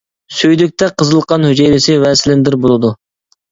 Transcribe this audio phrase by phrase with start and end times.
[0.37, 2.95] سۈيدۈكتە قىزىل قان ھۈجەيرىسى ۋە سىلىندىر بولىدۇ.